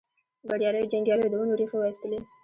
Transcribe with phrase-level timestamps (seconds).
[0.49, 2.19] بریالیو جنګیالیو د ونو ریښې وایستلې.